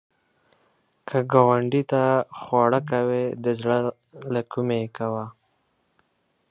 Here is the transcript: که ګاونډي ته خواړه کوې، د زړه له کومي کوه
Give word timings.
که 1.07 1.17
ګاونډي 1.31 1.81
ته 1.91 2.03
خواړه 2.39 2.79
کوې، 2.89 3.25
د 3.43 3.45
زړه 3.59 3.77
له 4.33 4.41
کومي 4.51 4.83
کوه 4.97 5.25